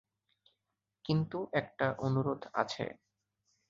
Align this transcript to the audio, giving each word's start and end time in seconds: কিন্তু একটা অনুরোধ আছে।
কিন্তু 1.05 1.39
একটা 1.53 1.87
অনুরোধ 1.99 2.41
আছে। 2.53 2.85